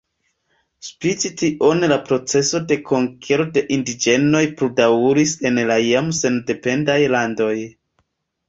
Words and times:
Spite 0.85 1.29
tion 1.41 1.83
la 1.91 1.97
proceso 2.07 2.61
de 2.71 2.77
konkero 2.89 3.47
de 3.59 3.63
indiĝenoj 3.77 4.43
pludaŭris 4.63 5.37
en 5.51 5.63
la 5.73 5.79
jam 5.93 6.11
sendependaj 6.23 6.97
landoj. 7.19 7.55